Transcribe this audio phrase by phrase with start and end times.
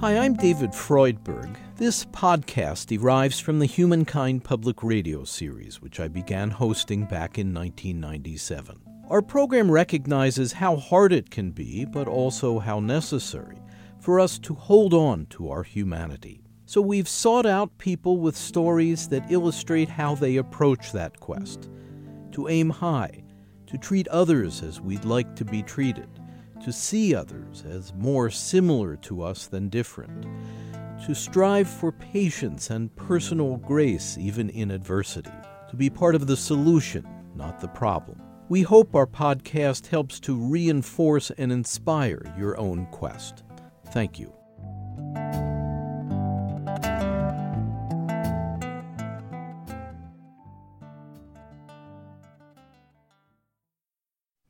[0.00, 1.56] Hi, I'm David Freudberg.
[1.76, 7.54] This podcast derives from the Humankind Public Radio series, which I began hosting back in
[7.54, 8.78] 1997.
[9.08, 13.56] Our program recognizes how hard it can be, but also how necessary,
[13.98, 16.42] for us to hold on to our humanity.
[16.66, 21.70] So we've sought out people with stories that illustrate how they approach that quest
[22.32, 23.24] to aim high,
[23.66, 26.10] to treat others as we'd like to be treated
[26.66, 30.26] to see others as more similar to us than different,
[31.06, 35.30] to strive for patience and personal grace even in adversity,
[35.70, 37.06] to be part of the solution,
[37.36, 38.20] not the problem.
[38.48, 43.44] We hope our podcast helps to reinforce and inspire your own quest.
[43.92, 44.35] Thank you.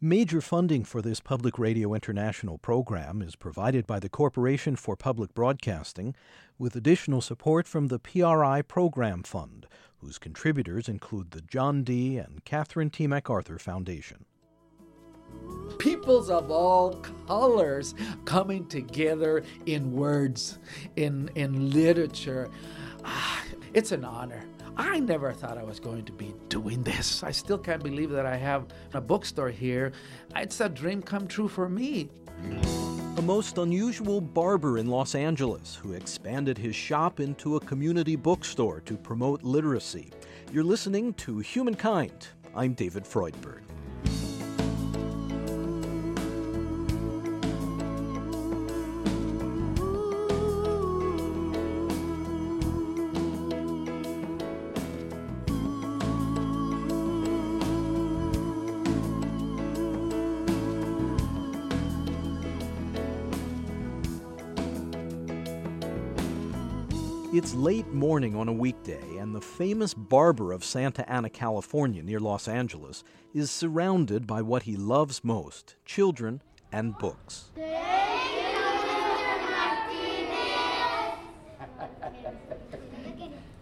[0.02, 5.32] Major funding for this Public Radio International program is provided by the Corporation for Public
[5.32, 6.14] Broadcasting,
[6.58, 9.66] with additional support from the PRI Program Fund,
[10.02, 12.18] whose contributors include the John D.
[12.18, 13.06] and Catherine T.
[13.06, 14.26] MacArthur Foundation.
[15.78, 17.94] Peoples of all colors
[18.26, 20.58] coming together in words,
[20.96, 22.50] in, in literature.
[23.02, 24.44] Ah, it's an honor.
[24.76, 27.22] I never thought I was going to be doing this.
[27.22, 29.92] I still can't believe that I have a bookstore here.
[30.34, 32.10] It's a dream come true for me.
[33.16, 38.80] A most unusual barber in Los Angeles who expanded his shop into a community bookstore
[38.80, 40.12] to promote literacy.
[40.52, 42.28] You're listening to Humankind.
[42.54, 43.65] I'm David Freudberg.
[67.36, 72.18] It's late morning on a weekday, and the famous barber of Santa Ana, California, near
[72.18, 73.04] Los Angeles,
[73.34, 76.40] is surrounded by what he loves most children
[76.72, 77.50] and books.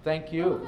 [0.05, 0.65] Thank you.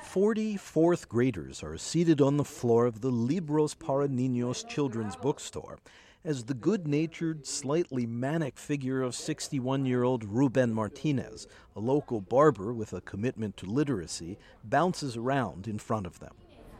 [0.00, 5.78] 40 fourth graders are seated on the floor of the Libros para Niños children's bookstore
[6.24, 12.20] as the good natured, slightly manic figure of 61 year old Ruben Martinez, a local
[12.20, 16.34] barber with a commitment to literacy, bounces around in front of them.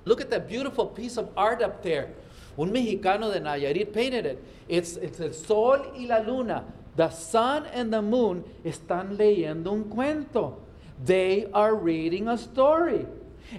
[0.05, 2.11] Look at that beautiful piece of art up there.
[2.59, 4.45] Un mexicano de Nayarit painted it.
[4.69, 6.65] It's, it's el sol y la luna.
[6.97, 10.57] The sun and the moon están leyendo un cuento.
[11.05, 13.07] They are reading a story.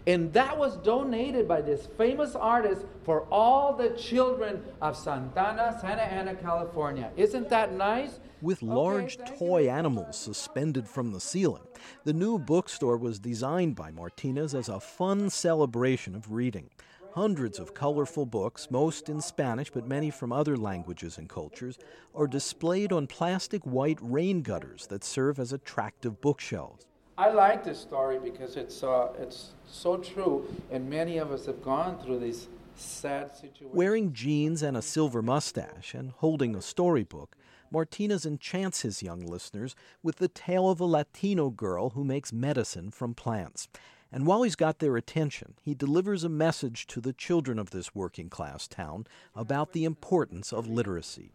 [0.07, 6.03] And that was donated by this famous artist for all the children of Santana, Santa
[6.03, 7.11] Ana, California.
[7.17, 8.19] Isn't that nice?
[8.41, 11.63] With large okay, toy animals suspended from the ceiling,
[12.05, 16.69] the new bookstore was designed by Martinez as a fun celebration of reading.
[17.13, 21.77] Hundreds of colorful books, most in Spanish but many from other languages and cultures,
[22.15, 26.85] are displayed on plastic white rain gutters that serve as attractive bookshelves.
[27.17, 31.63] I like this story because it's, uh, it's so true, and many of us have
[31.63, 33.75] gone through these sad situations.
[33.75, 37.35] Wearing jeans and a silver mustache and holding a storybook,
[37.69, 42.91] Martinez enchants his young listeners with the tale of a Latino girl who makes medicine
[42.91, 43.67] from plants.
[44.11, 47.95] And while he's got their attention, he delivers a message to the children of this
[47.95, 51.31] working class town about the importance of literacy.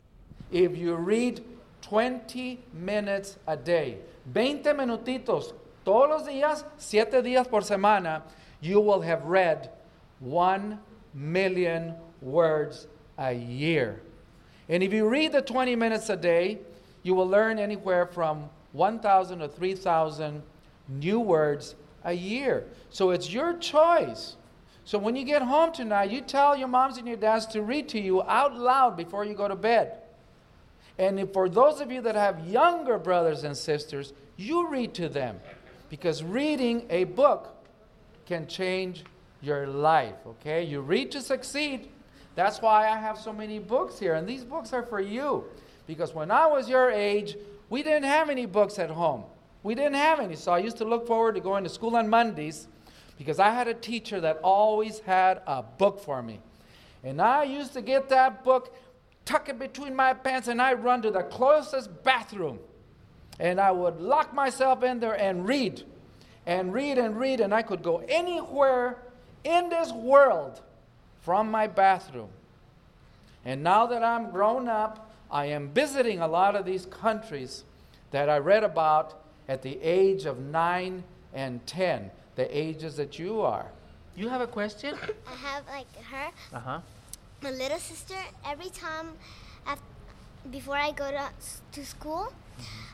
[0.51, 1.43] If you read
[1.81, 3.99] 20 minutes a day,
[4.33, 5.55] 20 minutitos
[5.87, 8.23] todos los días, siete días por semana,
[8.61, 9.71] you will have read
[10.19, 10.81] one
[11.15, 14.03] million words a year.
[14.69, 16.59] And if you read the 20 minutes a day,
[17.05, 20.43] you will learn anywhere from 1,000 to 3,000
[20.89, 22.65] new words a year.
[22.91, 24.35] So it's your choice.
[24.85, 27.89] So when you get home tonight, you tell your moms and your dads to read
[27.91, 29.99] to you out loud before you go to bed.
[30.99, 35.39] And for those of you that have younger brothers and sisters, you read to them
[35.89, 37.55] because reading a book
[38.27, 39.05] can change
[39.41, 40.65] your life, okay?
[40.65, 41.89] You read to succeed.
[42.35, 45.45] That's why I have so many books here, and these books are for you.
[45.87, 47.37] Because when I was your age,
[47.71, 49.25] we didn't have any books at home.
[49.63, 52.09] We didn't have any, so I used to look forward to going to school on
[52.09, 52.69] Mondays
[53.19, 56.41] because I had a teacher that always had a book for me.
[57.03, 58.75] And I used to get that book,
[59.25, 62.59] tuck it between my pants, and I run to the closest bathroom
[63.39, 65.83] and I would lock myself in there and read
[66.47, 68.99] and read and read, and I could go anywhere
[69.45, 70.61] in this world
[71.23, 72.29] from my bathroom.
[73.45, 77.65] And now that I'm grown up, I am visiting a lot of these countries,
[78.13, 79.15] that I read about
[79.49, 81.03] at the age of 9
[81.35, 83.67] and 10, the ages that you are.
[84.15, 84.97] You have a question?
[85.27, 86.81] I have like her, Uh huh.
[87.43, 88.15] my little sister.
[88.47, 89.09] Every time,
[89.67, 89.79] af
[90.51, 91.29] before I go to
[91.73, 92.33] to school,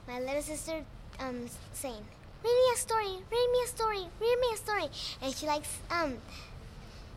[0.08, 0.84] my little sister
[1.18, 2.04] um saying,
[2.44, 3.14] "Read me a story.
[3.30, 4.04] Read me a story.
[4.20, 4.88] Read me a story."
[5.22, 6.18] And she likes um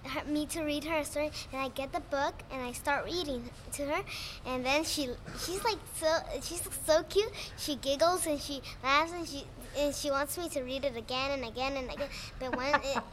[0.07, 3.05] her, me to read her a story, and I get the book and I start
[3.05, 4.03] reading to her,
[4.45, 5.09] and then she
[5.39, 6.07] she's like so
[6.41, 7.31] she's so cute.
[7.57, 9.45] She giggles and she laughs and she
[9.77, 12.07] and she wants me to read it again and again and again.
[12.39, 13.03] But when it,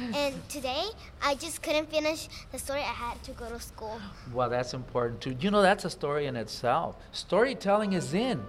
[0.14, 0.84] and today
[1.22, 2.80] I just couldn't finish the story.
[2.80, 4.00] I had to go to school.
[4.32, 5.36] Well, that's important too.
[5.40, 6.96] You know, that's a story in itself.
[7.12, 8.42] Storytelling is in.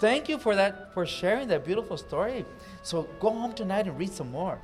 [0.00, 2.44] Thank you for that, for sharing that beautiful story.
[2.82, 4.60] So go home tonight and read some more.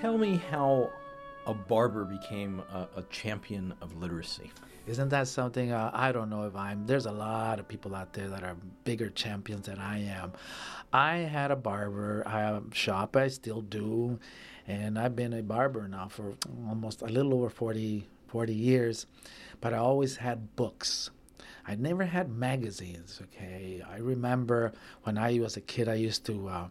[0.00, 0.90] Tell me how
[1.46, 4.50] a barber became a, a champion of literacy.
[4.86, 5.70] Isn't that something?
[5.70, 6.86] Uh, I don't know if I'm.
[6.86, 10.32] There's a lot of people out there that are bigger champions than I am.
[10.92, 13.16] I had a barber uh, shop.
[13.16, 14.18] I still do,
[14.66, 16.34] and I've been a barber now for
[16.68, 19.06] almost a little over 40, 40 years.
[19.60, 21.10] But I always had books.
[21.64, 23.20] I never had magazines.
[23.22, 24.72] Okay, I remember
[25.04, 26.48] when I was a kid, I used to.
[26.48, 26.68] Uh,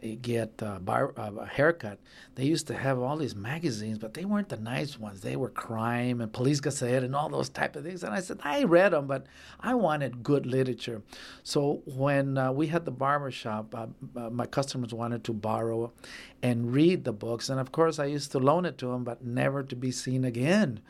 [0.00, 1.98] get uh, bar, uh, a haircut,
[2.34, 5.20] they used to have all these magazines, but they weren't the nice ones.
[5.20, 8.02] They were crime and Police Gazette and all those type of things.
[8.02, 9.26] And I said, I read them, but
[9.60, 11.02] I wanted good literature.
[11.42, 13.86] So when uh, we had the barber shop, uh,
[14.16, 15.92] uh, my customers wanted to borrow
[16.42, 17.48] and read the books.
[17.48, 20.24] And of course, I used to loan it to them, but never to be seen
[20.24, 20.80] again.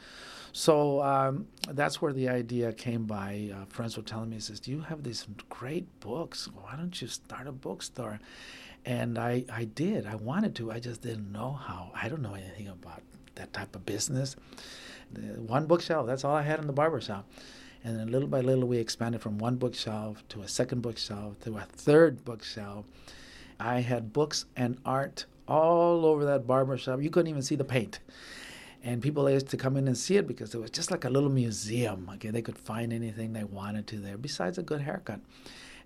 [0.52, 3.52] So um, that's where the idea came by.
[3.68, 6.48] Friends were telling me, says, "Do you have these great books?
[6.48, 8.18] Why don't you start a bookstore?"
[8.84, 10.06] And I, I did.
[10.06, 10.70] I wanted to.
[10.70, 11.90] I just didn't know how.
[11.94, 13.02] I don't know anything about
[13.34, 14.36] that type of business.
[15.12, 16.06] The one bookshelf.
[16.06, 17.28] That's all I had in the barber shop.
[17.84, 21.56] And then little by little, we expanded from one bookshelf to a second bookshelf to
[21.56, 22.86] a third bookshelf.
[23.60, 27.00] I had books and art all over that barber shop.
[27.02, 28.00] You couldn't even see the paint
[28.82, 31.10] and people used to come in and see it because it was just like a
[31.10, 32.08] little museum.
[32.14, 35.20] Okay, they could find anything they wanted to there, besides a good haircut.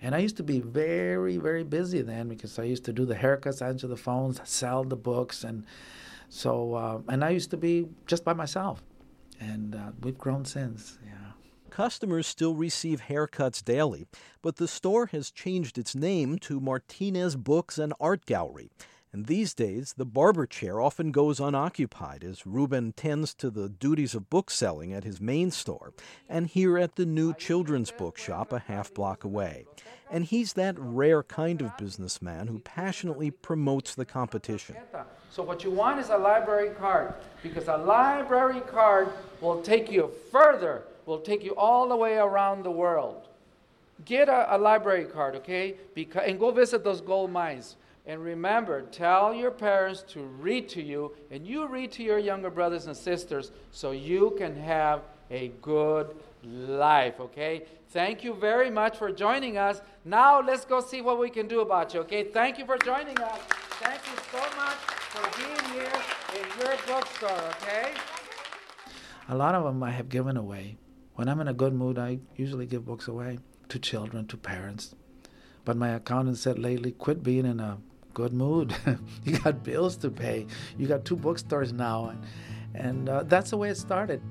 [0.03, 3.15] And I used to be very, very busy then because I used to do the
[3.15, 5.65] haircuts, answer the phones, sell the books, and
[6.29, 8.83] so uh, and I used to be just by myself.
[9.41, 10.99] And uh, we've grown since.
[11.05, 11.33] Yeah.
[11.71, 14.07] Customers still receive haircuts daily,
[14.43, 18.71] but the store has changed its name to Martinez Books and Art Gallery.
[19.15, 24.15] And these days, the barber chair often goes unoccupied as Ruben tends to the duties
[24.15, 25.93] of bookselling at his main store
[26.31, 29.67] and here at the new children's bookshop a half block away.
[30.11, 34.77] And he's that rare kind of businessman who passionately promotes the competition.
[35.31, 37.13] So what you want is a library card
[37.43, 39.11] because a library card
[39.43, 43.29] will take you further, will take you all the way around the world.
[44.07, 45.75] Get a, a library card, okay?
[46.25, 47.77] And go visit those gold mines.
[48.05, 52.51] And remember, tell your parents to read to you, and you read to your younger
[52.51, 57.63] brothers and sisters so you can have a good life, okay?
[57.91, 59.81] Thank you very much for joining us.
[60.05, 62.25] Now let's go see what we can do about you, okay?
[62.25, 63.39] Thank you for joining us.
[63.81, 64.79] Thank you so much
[65.13, 66.03] for being here
[66.35, 67.31] in your bookstore,
[67.63, 67.93] okay?
[69.29, 70.77] A lot of them I have given away.
[71.15, 73.39] When I'm in a good mood, I usually give books away
[73.69, 74.95] to children, to parents.
[75.65, 77.79] But my accountant said lately, quit being in a
[78.15, 78.75] good mood.
[79.25, 80.47] you got bills to pay.
[80.79, 82.11] You got two bookstores now.
[82.11, 82.25] And,
[82.75, 84.23] and uh, that's the way it started.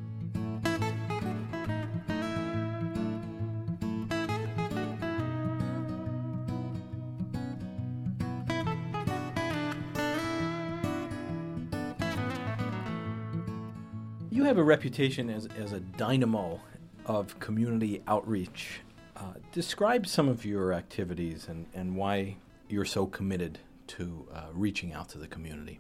[14.30, 16.60] You have a reputation as, as a dynamo
[17.06, 18.82] of community outreach.
[19.16, 23.60] Uh, describe some of your activities and, and why you're so committed
[23.98, 25.80] to uh, reaching out to the community.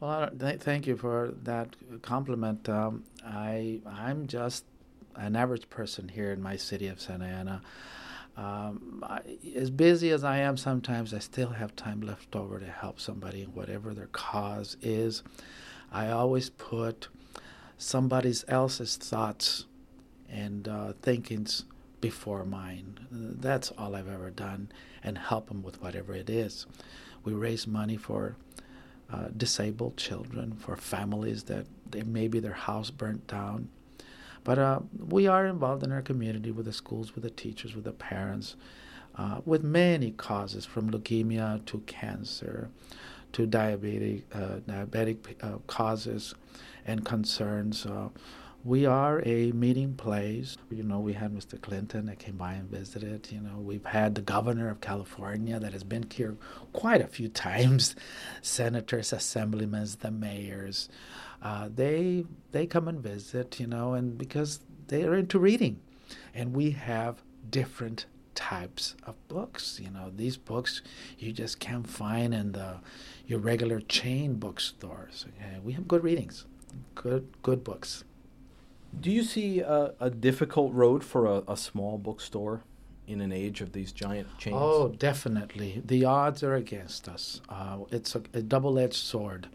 [0.00, 2.68] Well, th- thank you for that compliment.
[2.68, 4.64] Um, I I'm just
[5.14, 7.62] an average person here in my city of Santa Ana.
[8.36, 9.20] Um, I,
[9.54, 13.42] as busy as I am, sometimes I still have time left over to help somebody,
[13.42, 15.22] in whatever their cause is.
[15.90, 17.08] I always put
[17.78, 19.64] somebody else's thoughts
[20.28, 21.64] and uh, thinkings
[22.02, 22.98] before mine.
[23.10, 24.70] That's all I've ever done,
[25.02, 26.66] and help them with whatever it is.
[27.26, 28.36] We raise money for
[29.12, 33.68] uh, disabled children, for families that they, maybe their house burnt down.
[34.44, 34.80] But uh,
[35.14, 38.56] we are involved in our community with the schools, with the teachers, with the parents.
[39.16, 42.70] uh, with many causes from leukemia to cancer
[43.32, 46.34] to diabetic, uh, diabetic uh, causes
[46.86, 47.86] and concerns.
[48.66, 50.56] We are a meeting place.
[50.70, 51.60] You know, we had Mr.
[51.60, 53.30] Clinton that came by and visited.
[53.30, 56.36] You know, we've had the governor of California that has been here
[56.72, 57.94] quite a few times,
[58.42, 60.88] senators, assemblymen, the mayors.
[61.40, 63.60] Uh, they they come and visit.
[63.60, 64.58] You know, and because
[64.88, 65.78] they are into reading,
[66.34, 69.78] and we have different types of books.
[69.80, 70.82] You know, these books
[71.20, 72.78] you just can't find in the
[73.28, 75.24] your regular chain bookstores.
[75.28, 75.60] Okay?
[75.62, 76.46] We have good readings,
[76.96, 78.02] good good books.
[79.00, 82.62] Do you see a, a difficult road for a, a, small bookstore
[83.06, 84.56] in an age of these giant chains?
[84.58, 85.82] Oh, definitely.
[85.84, 87.40] The odds are against us.
[87.48, 89.48] Uh, it's a, a double edged sword.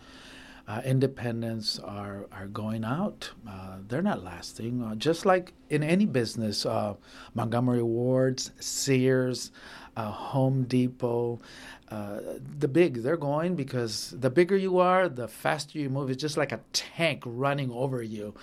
[0.67, 3.31] Uh, independents are, are going out.
[3.50, 4.81] Uh, they're not lasting.
[4.83, 6.93] Uh, just like in any business, uh,
[7.33, 9.51] Montgomery Wards, Sears,
[9.98, 11.41] uh, Home Depot,
[11.89, 12.19] uh,
[12.60, 16.10] the big, they're going because the bigger you are, the faster you move.
[16.10, 18.33] It's just like a tank running over you.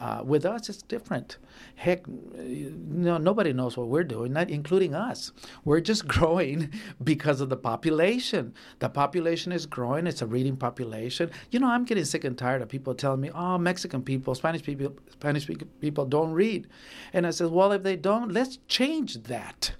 [0.00, 1.36] Uh, with us, it's different.
[1.74, 5.30] Heck, nobody knows what we're doing, not including us.
[5.64, 6.70] We're just growing
[7.04, 8.54] because of the population.
[8.78, 10.06] The population is growing.
[10.06, 11.30] It's a reading population.
[11.50, 14.62] You know, I'm getting sick and tired of people telling me, "Oh, Mexican people, Spanish
[14.62, 15.48] people, Spanish
[15.80, 16.66] people don't read,"
[17.12, 19.72] and I said, "Well, if they don't, let's change that."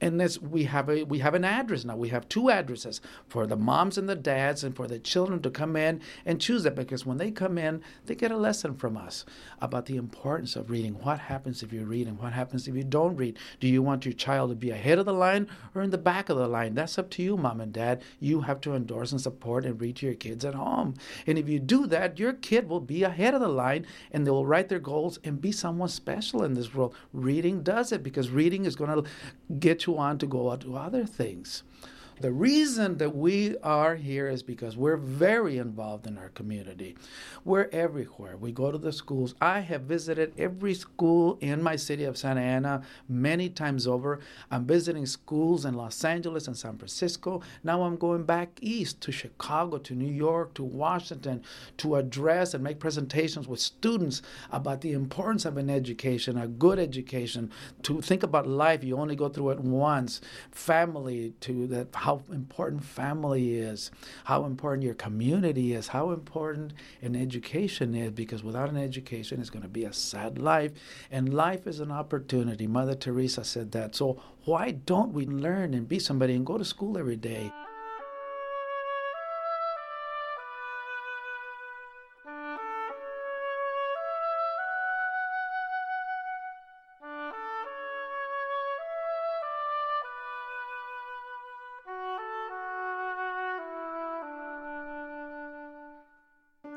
[0.00, 1.96] And this we have a we have an address now.
[1.96, 5.50] We have two addresses for the moms and the dads, and for the children to
[5.50, 8.96] come in and choose it because when they come in, they get a lesson from
[8.96, 9.24] us
[9.60, 10.94] about the importance of reading.
[10.94, 13.38] What happens if you read, and what happens if you don't read?
[13.60, 16.28] Do you want your child to be ahead of the line or in the back
[16.28, 16.74] of the line?
[16.74, 18.02] That's up to you, mom and dad.
[18.18, 20.94] You have to endorse and support and read to your kids at home.
[21.26, 24.30] And if you do that, your kid will be ahead of the line, and they
[24.30, 26.94] will write their goals and be someone special in this world.
[27.12, 29.10] Reading does it because reading is going to
[29.58, 31.62] get you want to go out to other things.
[32.20, 36.94] The reason that we are here is because we're very involved in our community.
[37.46, 38.36] We're everywhere.
[38.36, 39.34] We go to the schools.
[39.40, 44.20] I have visited every school in my city of Santa Ana many times over.
[44.50, 47.40] I'm visiting schools in Los Angeles and San Francisco.
[47.64, 51.42] Now I'm going back east to Chicago, to New York, to Washington
[51.78, 56.78] to address and make presentations with students about the importance of an education, a good
[56.78, 57.50] education,
[57.84, 58.84] to think about life.
[58.84, 60.20] You only go through it once.
[60.50, 63.92] Family, to that how important family is,
[64.24, 69.50] how important your community is, how important an education is, because without an education, it's
[69.50, 70.72] going to be a sad life.
[71.12, 72.66] And life is an opportunity.
[72.66, 73.94] Mother Teresa said that.
[73.94, 77.52] So why don't we learn and be somebody and go to school every day?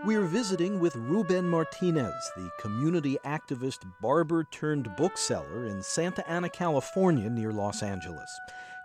[0.06, 7.30] We're visiting with Ruben Martinez, the community activist barber turned bookseller in Santa Ana, California,
[7.30, 8.30] near Los Angeles.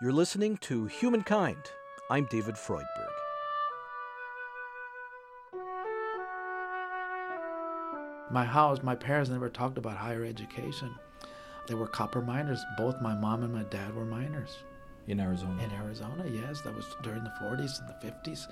[0.01, 1.59] You're listening to Humankind.
[2.09, 2.85] I'm David Freudberg.
[8.31, 10.95] My house, my parents never talked about higher education.
[11.67, 12.65] They were copper miners.
[12.77, 14.59] Both my mom and my dad were miners.
[15.09, 15.65] In Arizona?
[15.65, 16.61] In Arizona, yes.
[16.61, 18.47] That was during the 40s and the 50s.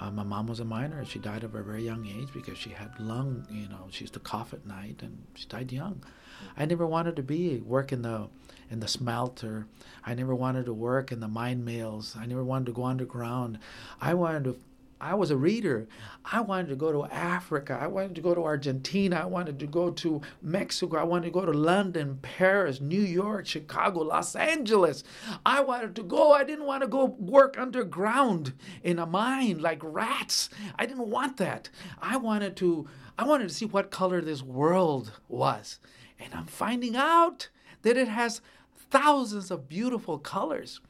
[0.00, 2.58] Uh, my mom was a miner and she died at a very young age because
[2.58, 6.02] she had lung, you know, she used to cough at night and she died young.
[6.56, 8.28] I never wanted to be work in the
[8.70, 9.66] in the smelter.
[10.04, 12.16] I never wanted to work in the mine mills.
[12.18, 13.58] I never wanted to go underground.
[14.00, 14.56] I wanted to
[15.02, 15.88] I was a reader.
[16.24, 17.76] I wanted to go to Africa.
[17.78, 19.16] I wanted to go to Argentina.
[19.16, 20.96] I wanted to go to Mexico.
[20.96, 25.02] I wanted to go to London, Paris, New York, Chicago, Los Angeles.
[25.44, 26.32] I wanted to go.
[26.32, 28.52] I didn't want to go work underground
[28.84, 30.48] in a mine like rats.
[30.78, 31.68] I didn't want that.
[32.00, 35.80] I wanted to I wanted to see what color this world was.
[36.20, 37.48] And I'm finding out
[37.82, 38.40] that it has
[38.92, 40.80] thousands of beautiful colors.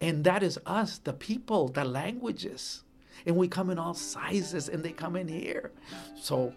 [0.00, 2.84] And that is us, the people, the languages
[3.26, 5.72] and we come in all sizes and they come in here.
[6.20, 6.52] So,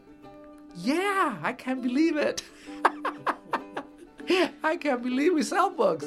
[0.76, 2.44] yeah, I can't believe it.
[4.64, 6.06] I can't believe we sell books.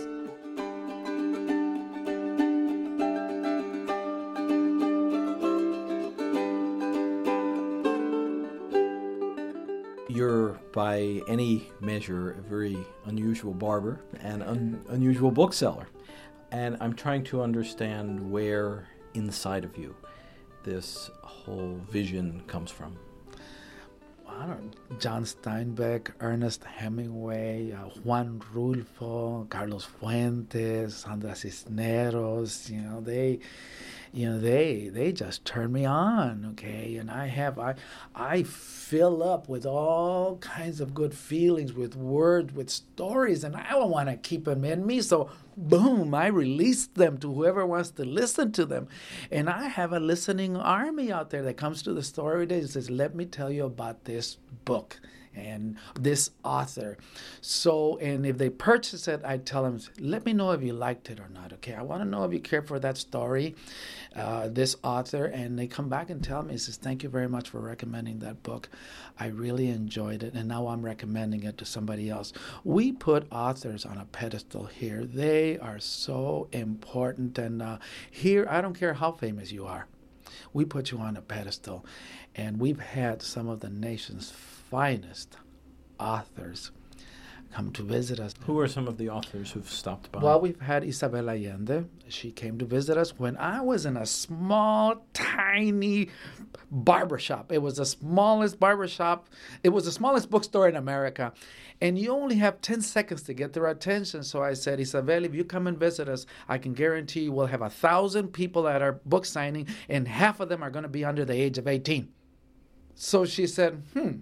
[10.08, 15.88] You're, by any measure, a very unusual barber and un- unusual bookseller.
[16.52, 19.96] And I'm trying to understand where inside of you
[20.64, 22.96] this whole vision comes from?
[24.26, 33.00] I don't John Steinbeck, Ernest Hemingway, uh, Juan Rulfo, Carlos Fuentes, Sandra Cisneros, you know,
[33.00, 33.38] they
[34.14, 36.96] you know they they just turn me on okay?
[36.96, 37.74] And i have i
[38.14, 43.70] i fill up with all kinds of good feelings with words with stories and i
[43.70, 45.00] don't want to keep them in me.
[45.00, 48.88] So boom i release them to whoever wants to listen to them.
[49.32, 52.70] And i have a listening army out there that comes to the story day and
[52.70, 55.00] says let me tell you about this book
[55.36, 56.96] and this author.
[57.40, 61.10] So, and if they purchase it, I tell them, let me know if you liked
[61.10, 61.52] it or not.
[61.54, 63.54] Okay, I want to know if you care for that story,
[64.16, 67.50] uh, this author, and they come back and tell me, says, thank you very much
[67.50, 68.68] for recommending that book.
[69.18, 72.32] I really enjoyed it, and now I'm recommending it to somebody else.
[72.64, 75.04] We put authors on a pedestal here.
[75.04, 77.78] They are so important, and uh,
[78.10, 79.86] here, I don't care how famous you are.
[80.52, 81.84] We put you on a pedestal,
[82.34, 85.36] and we've had some of the nation's finest
[85.98, 86.70] authors
[87.54, 88.34] come to visit us.
[88.46, 90.18] Who are some of the authors who've stopped by?
[90.18, 91.84] Well, we've had Isabel Allende.
[92.08, 96.08] She came to visit us when I was in a small, tiny
[96.68, 97.52] barbershop.
[97.52, 99.28] It was the smallest barbershop.
[99.62, 101.32] It was the smallest bookstore in America.
[101.80, 104.24] And you only have 10 seconds to get their attention.
[104.24, 107.46] So I said, Isabel, if you come and visit us, I can guarantee you we'll
[107.46, 110.88] have a thousand people at our book signing, and half of them are going to
[110.88, 112.08] be under the age of 18.
[112.96, 114.18] So she said, hmm,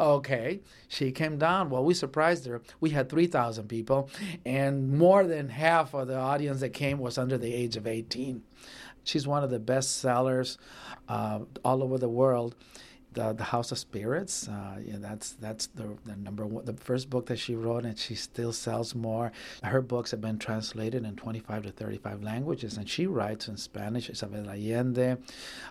[0.00, 1.70] Okay, she came down.
[1.70, 2.62] Well, we surprised her.
[2.80, 4.10] We had 3,000 people,
[4.44, 8.42] and more than half of the audience that came was under the age of 18.
[9.04, 10.58] She's one of the best sellers
[11.08, 12.54] uh, all over the world
[13.14, 14.48] the the House of Spirits.
[14.48, 17.98] Uh, yeah, that's that's the, the number one, the first book that she wrote, and
[17.98, 19.32] she still sells more.
[19.62, 24.10] Her books have been translated in 25 to 35 languages, and she writes in Spanish.
[24.10, 25.16] Isabel Allende.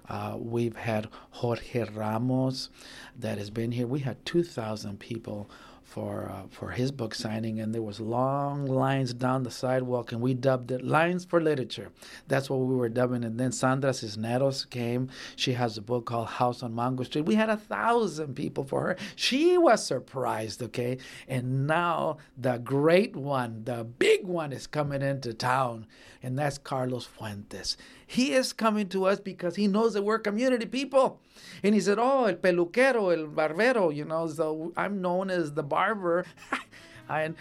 [0.08, 2.70] Uh, we've had Jorge Ramos,
[3.18, 3.88] that has been here.
[3.88, 5.50] We had 2,000 people
[5.92, 10.22] for uh, for his book signing, and there was long lines down the sidewalk, and
[10.22, 11.90] we dubbed it "Lines for Literature."
[12.30, 13.26] That's what we were dubbing.
[13.26, 15.10] And then Sandra Cisneros came.
[15.36, 17.26] She has a book called House on Mango Street.
[17.26, 18.98] We had a thousand people for her.
[19.18, 20.98] She was surprised, okay.
[21.28, 25.88] And now the great one, the big one, is coming into town,
[26.24, 27.76] and that's Carlos Fuentes.
[28.12, 31.22] He is coming to us because he knows that we're community people.
[31.64, 35.64] And he said, Oh, el peluquero, el barbero, you know, so I'm known as the
[35.64, 36.26] barber.
[37.10, 37.32] I,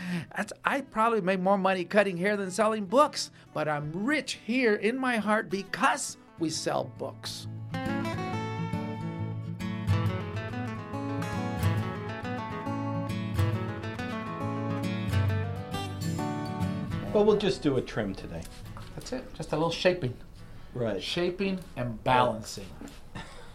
[0.64, 4.96] I probably make more money cutting hair than selling books, but I'm rich here in
[4.96, 7.48] my heart because we sell books.
[17.12, 18.42] Well, we'll just do a trim today.
[18.94, 20.14] That's it, just a little shaping.
[20.74, 21.02] Right.
[21.02, 22.66] Shaping and balancing.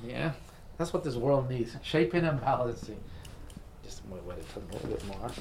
[0.05, 0.33] Yeah,
[0.77, 2.99] that's what this world needs shaping and balancing.
[3.83, 5.31] Just wait, wait a little bit more.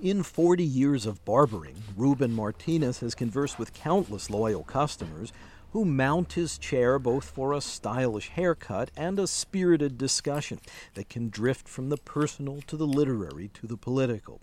[0.00, 5.32] In 40 years of barbering, Ruben Martinez has conversed with countless loyal customers
[5.72, 10.60] who mount his chair both for a stylish haircut and a spirited discussion
[10.94, 14.40] that can drift from the personal to the literary to the political.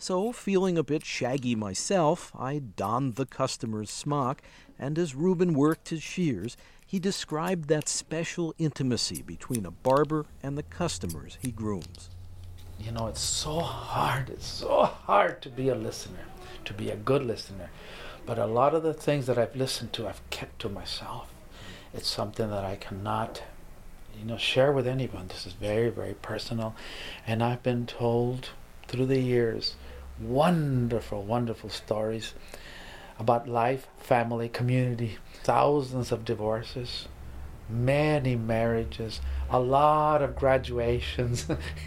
[0.00, 4.42] So, feeling a bit shaggy myself, I donned the customer's smock,
[4.78, 10.56] and as Reuben worked his shears, he described that special intimacy between a barber and
[10.56, 12.10] the customers he grooms.
[12.80, 14.30] You know, it's so hard.
[14.30, 16.24] It's so hard to be a listener,
[16.64, 17.70] to be a good listener.
[18.24, 21.28] But a lot of the things that I've listened to, I've kept to myself.
[21.92, 23.42] It's something that I cannot,
[24.18, 25.28] you know, share with anyone.
[25.28, 26.74] This is very, very personal.
[27.26, 28.50] And I've been told
[28.86, 29.74] through the years
[30.20, 32.34] wonderful, wonderful stories
[33.18, 37.08] about life, family, community, thousands of divorces,
[37.68, 41.46] many marriages, a lot of graduations,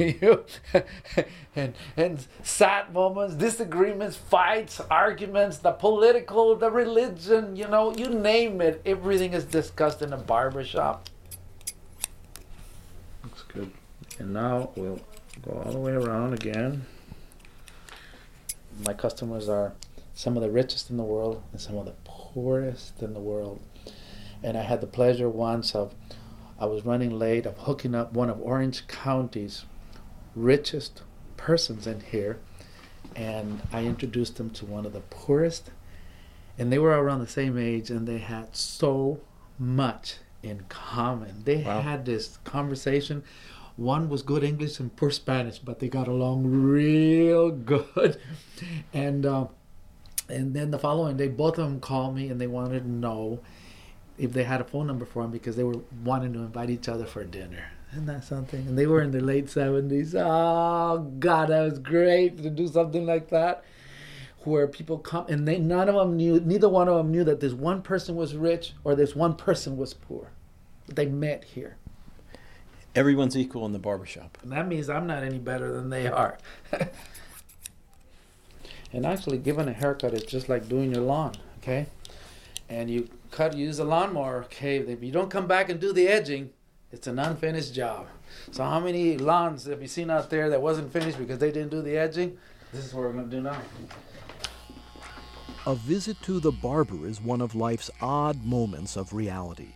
[1.55, 8.61] and, and sad moments, disagreements, fights, arguments, the political, the religion, you know, you name
[8.61, 11.09] it, everything is discussed in a barbershop.
[13.23, 13.71] Looks good.
[14.19, 14.99] And now we'll
[15.43, 16.85] go all the way around again.
[18.85, 19.73] My customers are
[20.21, 23.59] some of the richest in the world and some of the poorest in the world.
[24.43, 25.95] And I had the pleasure once of,
[26.59, 29.65] I was running late, of hooking up one of Orange County's
[30.35, 31.01] richest
[31.37, 32.37] persons in here.
[33.15, 35.71] And I introduced them to one of the poorest.
[36.55, 39.21] And they were around the same age and they had so
[39.57, 41.45] much in common.
[41.45, 41.81] They wow.
[41.81, 43.23] had this conversation.
[43.75, 48.19] One was good English and poor Spanish, but they got along real good.
[48.93, 49.47] And uh,
[50.29, 53.39] and then the following day, both of them called me and they wanted to know
[54.17, 56.87] if they had a phone number for him because they were wanting to invite each
[56.87, 57.71] other for dinner.
[57.91, 58.67] Isn't that something?
[58.67, 60.13] And they were in their late 70s.
[60.15, 63.63] Oh, God, that was great to do something like that.
[64.43, 67.41] Where people come and they none of them knew, neither one of them knew that
[67.41, 70.29] this one person was rich or this one person was poor.
[70.87, 71.77] They met here.
[72.95, 74.37] Everyone's equal in the barbershop.
[74.41, 76.37] And that means I'm not any better than they are.
[78.93, 81.87] and actually, giving a haircut is just like doing your lawn, okay?
[82.69, 84.77] And you cut, use a lawnmower, okay?
[84.77, 86.51] If you don't come back and do the edging,
[86.91, 88.07] it's an unfinished job.
[88.51, 91.71] So how many lawns have you seen out there that wasn't finished because they didn't
[91.71, 92.37] do the edging?
[92.73, 93.57] This is what we're going to do now.
[95.65, 99.73] A visit to the barber is one of life's odd moments of reality.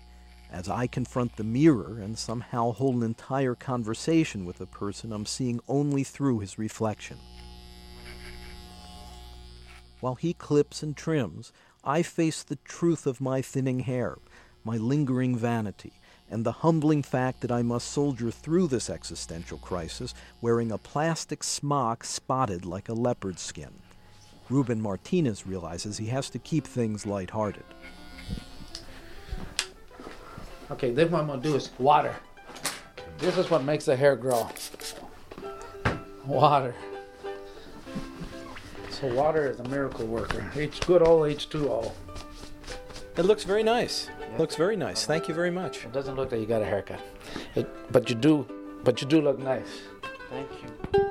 [0.51, 5.25] As I confront the mirror and somehow hold an entire conversation with a person I'm
[5.25, 7.17] seeing only through his reflection.
[10.05, 11.51] While he clips and trims,
[11.83, 14.19] I face the truth of my thinning hair,
[14.63, 15.93] my lingering vanity,
[16.29, 21.43] and the humbling fact that I must soldier through this existential crisis wearing a plastic
[21.43, 23.71] smock spotted like a leopard skin.
[24.47, 27.65] Ruben Martinez realizes he has to keep things lighthearted.
[30.69, 32.15] Okay, then what I'm gonna do is water.
[33.17, 34.51] This is what makes the hair grow.
[36.27, 36.75] Water.
[39.01, 40.49] So water is a miracle worker.
[40.55, 41.91] H good old H2O.
[43.17, 44.09] It looks very nice.
[44.37, 45.05] Looks very nice.
[45.05, 45.83] Thank you very much.
[45.83, 47.01] It doesn't look like you got a haircut.
[47.55, 48.47] It, but you do
[48.85, 49.81] but you do look nice.
[50.29, 51.04] Thank you.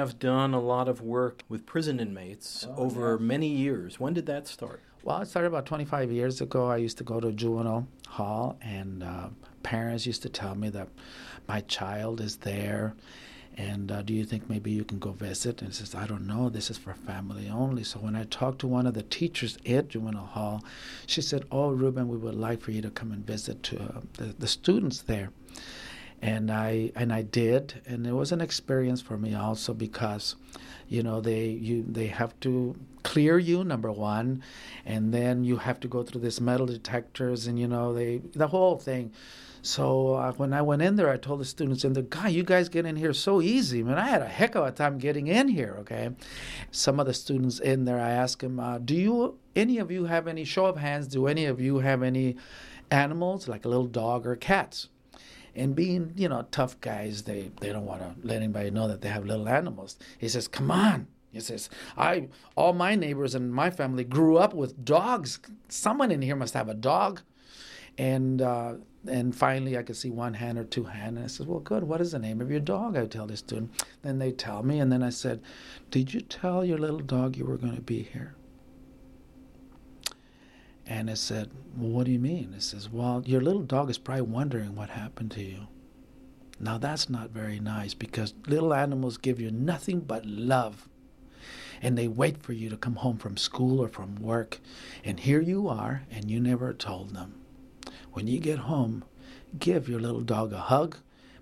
[0.00, 4.00] Have done a lot of work with prison inmates Oh, over many years.
[4.00, 4.80] When did that start?
[5.02, 6.66] Well, it started about 25 years ago.
[6.66, 9.28] I used to go to juvenile hall, and uh,
[9.62, 10.88] parents used to tell me that
[11.48, 12.94] my child is there,
[13.56, 15.62] and uh, do you think maybe you can go visit?
[15.62, 16.48] And says, I don't know.
[16.50, 17.82] This is for family only.
[17.84, 20.64] So when I talked to one of the teachers at juvenile hall,
[21.06, 24.00] she said, "Oh, Ruben, we would like for you to come and visit to uh,
[24.14, 25.30] the, the students there."
[26.22, 30.36] And I and I did, and it was an experience for me also because,
[30.88, 34.42] you know, they you they have to clear you number one,
[34.84, 38.48] and then you have to go through this metal detectors, and you know they the
[38.48, 39.12] whole thing.
[39.62, 42.42] So uh, when I went in there, I told the students in there, "God, you
[42.42, 43.98] guys get in here so easy, man!
[43.98, 46.10] I had a heck of a time getting in here." Okay,
[46.70, 50.04] some of the students in there, I asked them, uh, "Do you any of you
[50.04, 51.08] have any show of hands?
[51.08, 52.36] Do any of you have any
[52.90, 54.88] animals like a little dog or cats?"
[55.54, 59.00] And being you know tough guys they they don't want to let anybody know that
[59.00, 59.96] they have little animals.
[60.18, 61.06] He says come on.
[61.32, 65.38] He says i all my neighbors and my family grew up with dogs.
[65.68, 67.20] Someone in here must have a dog.
[67.98, 68.74] And uh,
[69.06, 71.84] and finally i could see one hand or two hand and i said well good.
[71.84, 72.96] What is the name of your dog?
[72.96, 73.70] I tell the student
[74.02, 75.40] then they tell me and then i said
[75.90, 78.34] did you tell your little dog you were going to be here
[80.90, 82.52] and I said, Well, what do you mean?
[82.52, 85.68] It says, Well, your little dog is probably wondering what happened to you.
[86.58, 90.88] Now, that's not very nice because little animals give you nothing but love.
[91.80, 94.58] And they wait for you to come home from school or from work.
[95.04, 97.34] And here you are, and you never told them.
[98.12, 99.04] When you get home,
[99.60, 100.96] give your little dog a hug,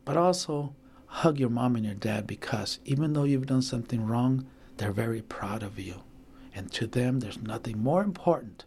[0.05, 0.75] but also
[1.07, 5.23] hug your mom and your dad because even though you've done something wrong, they're very
[5.23, 6.03] proud of you.
[6.55, 8.67] And to them, there's nothing more important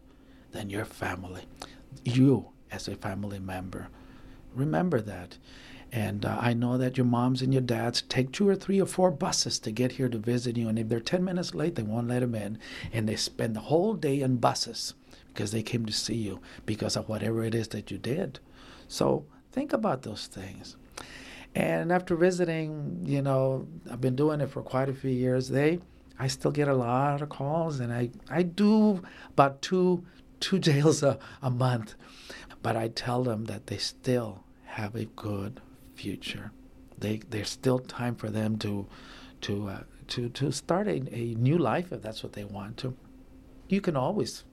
[0.52, 1.42] than your family,
[2.04, 3.88] you as a family member.
[4.54, 5.38] Remember that.
[5.90, 8.86] And uh, I know that your moms and your dads take two or three or
[8.86, 10.68] four buses to get here to visit you.
[10.68, 12.58] And if they're 10 minutes late, they won't let them in.
[12.92, 14.94] And they spend the whole day in buses
[15.28, 18.38] because they came to see you because of whatever it is that you did.
[18.88, 20.76] So think about those things.
[21.54, 25.48] And after visiting, you know, I've been doing it for quite a few years.
[25.48, 25.80] They,
[26.18, 30.04] I still get a lot of calls, and I, I do about two
[30.42, 31.94] two jails a, a month.
[32.62, 35.60] But I tell them that they still have a good
[35.94, 36.52] future.
[36.98, 38.86] They there's still time for them to
[39.42, 42.96] to uh, to to start a, a new life if that's what they want to.
[43.68, 44.44] You can always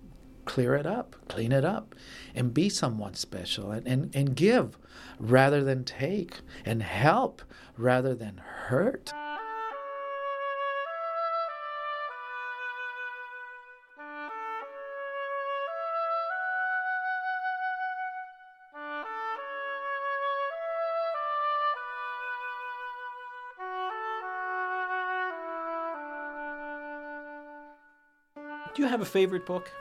[0.45, 1.93] clear it up, clean it up,
[2.34, 4.80] and be someone special and, and, and give
[5.19, 7.43] rather than take and help
[7.78, 9.13] rather than hurt.
[28.99, 29.71] Have a favorite book?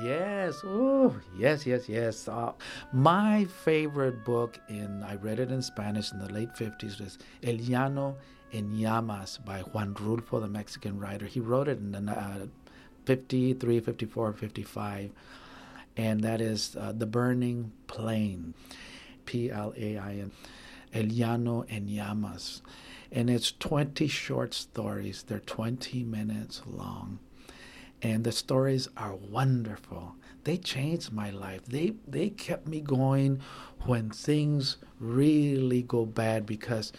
[0.00, 0.60] Yes.
[0.62, 2.28] Oh, yes, yes, yes.
[2.28, 2.52] Uh,
[2.92, 7.56] my favorite book in I read it in Spanish in the late 50s was El
[7.56, 8.16] Llano
[8.52, 11.26] en Llamas by Juan Rulfo, the Mexican writer.
[11.26, 12.46] He wrote it in uh,
[13.04, 15.10] 53, 54, 55,
[15.96, 18.54] and that is uh, The Burning Plain,
[19.24, 20.30] P L A I N,
[20.94, 22.62] El Llano en Llamas.
[23.10, 27.18] And it's 20 short stories, they're 20 minutes long.
[28.02, 30.16] And the stories are wonderful.
[30.44, 31.64] They changed my life.
[31.64, 33.40] They they kept me going
[33.84, 36.92] when things really go bad because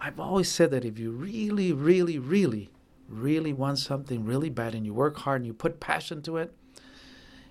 [0.00, 2.70] I've always said that if you really, really, really,
[3.08, 6.52] really want something really bad and you work hard and you put passion to it,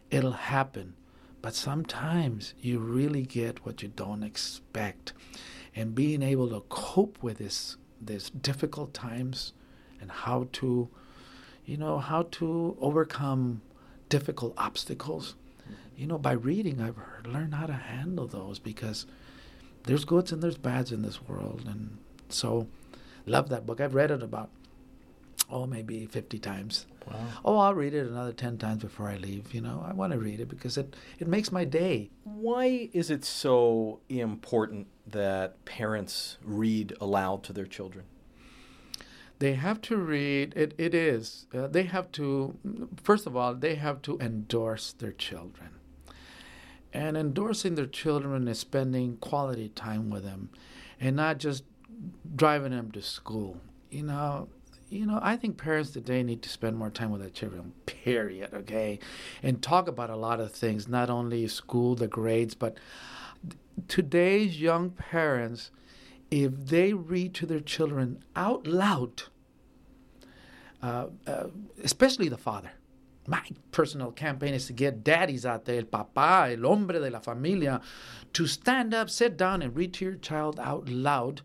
[0.10, 0.93] it'll happen.
[1.41, 5.13] But sometimes you really get what you don't expect.
[5.75, 9.53] And being able to cope with this this difficult times
[9.99, 10.89] and how to
[11.67, 13.62] you know how to overcome
[14.10, 15.36] difficult obstacles
[15.95, 19.06] you know by reading i've learned how to handle those because
[19.84, 21.97] there's goods and there's bads in this world and
[22.30, 22.67] so,
[23.25, 23.82] love that book.
[23.82, 24.49] I've read it about,
[25.49, 26.86] oh, maybe 50 times.
[27.08, 27.27] Wow.
[27.45, 29.53] Oh, I'll read it another 10 times before I leave.
[29.53, 32.10] You know, I want to read it because it, it makes my day.
[32.23, 38.06] Why is it so important that parents read aloud to their children?
[39.39, 41.45] They have to read, it, it is.
[41.54, 42.58] Uh, they have to,
[43.04, 45.69] first of all, they have to endorse their children.
[46.91, 50.50] And endorsing their children is spending quality time with them
[51.00, 51.63] and not just
[52.36, 53.58] driving them to school.
[53.91, 54.47] You know,
[54.89, 58.54] you know, I think parents today need to spend more time with their children, period,
[58.54, 59.00] okay?
[59.43, 62.78] And talk about a lot of things, not only school, the grades, but
[63.88, 65.71] today's young parents,
[66.30, 69.24] if they read to their children out loud,
[70.82, 71.48] uh, uh,
[71.84, 72.72] especially the father,
[73.28, 77.20] my personal campaign is to get daddies out there, el papá, el hombre de la
[77.20, 77.82] familia,
[78.34, 81.42] to stand up, sit down, and read to your child out loud,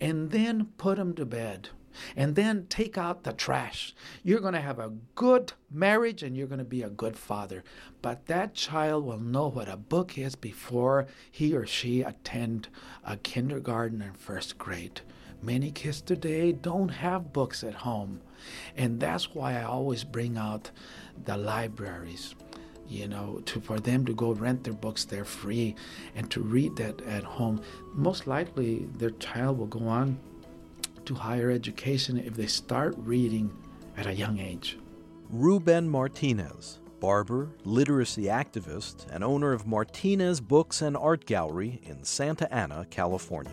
[0.00, 1.70] and then put them to bed.
[2.16, 3.94] And then take out the trash.
[4.22, 7.64] You're going to have a good marriage and you're going to be a good father.
[8.02, 12.68] But that child will know what a book is before he or she attend
[13.04, 15.00] a kindergarten and first grade.
[15.42, 18.20] Many kids today don't have books at home.
[18.76, 20.70] And that's why I always bring out
[21.24, 22.34] the libraries
[22.88, 25.74] you know to for them to go rent their books they're free
[26.14, 27.60] and to read that at home
[27.92, 30.18] most likely their child will go on
[31.06, 33.50] to higher education if they start reading
[33.96, 34.78] at a young age.
[35.30, 42.52] Ruben martinez barber literacy activist and owner of martinez books and art gallery in santa
[42.52, 43.52] ana california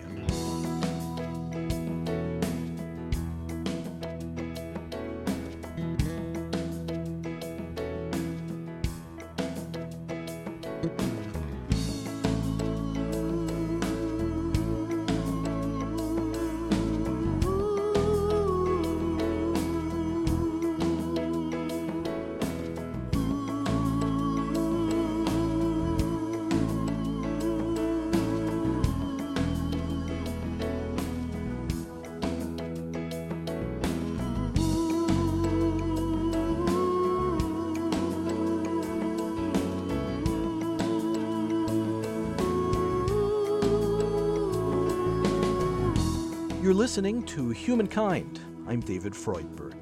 [46.74, 48.40] You're listening to Humankind.
[48.68, 49.76] I'm David Freudberg.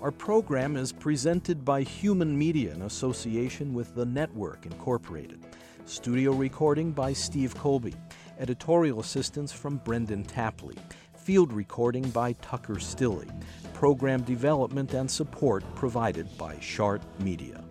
[0.00, 5.44] Our program is presented by Human Media in association with The Network Incorporated.
[5.84, 7.94] Studio recording by Steve Colby.
[8.38, 10.76] Editorial assistance from Brendan Tapley.
[11.16, 13.28] Field recording by Tucker Stilley.
[13.74, 17.64] Program development and support provided by Shart Media.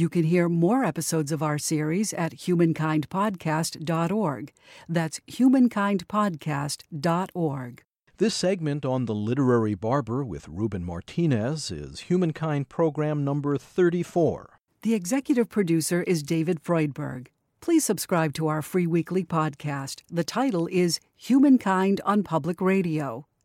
[0.00, 4.52] You can hear more episodes of our series at humankindpodcast.org.
[4.88, 7.82] That's humankindpodcast.org.
[8.16, 14.58] This segment on the literary barber with Ruben Martinez is Humankind program number 34.
[14.80, 17.26] The executive producer is David Freudberg.
[17.60, 20.00] Please subscribe to our free weekly podcast.
[20.10, 23.26] The title is Humankind on Public Radio.